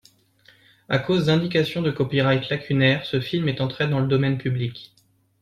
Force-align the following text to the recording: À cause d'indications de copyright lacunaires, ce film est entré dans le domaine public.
À 0.89 0.97
cause 0.97 1.27
d'indications 1.27 1.83
de 1.83 1.91
copyright 1.91 2.49
lacunaires, 2.49 3.05
ce 3.05 3.21
film 3.21 3.47
est 3.47 3.61
entré 3.61 3.87
dans 3.87 3.99
le 3.99 4.07
domaine 4.07 4.39
public. 4.39 4.95